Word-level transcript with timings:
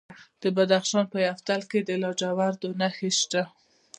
د 0.41 0.43
بدخشان 0.57 1.05
په 1.13 1.17
یفتل 1.27 1.61
کې 1.71 1.79
د 1.87 1.89
لاجوردو 2.03 2.69
نښې 2.79 3.11
شته. 3.19 3.41